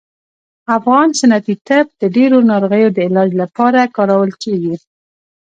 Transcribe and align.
افغان 0.77 1.07
سنتي 1.19 1.55
طب 1.67 1.85
د 2.01 2.03
ډیرو 2.15 2.37
ناروغیو 2.51 2.89
د 2.93 2.99
علاج 3.07 3.29
لپاره 3.41 3.91
کارول 3.95 4.31
کیږي 4.43 4.75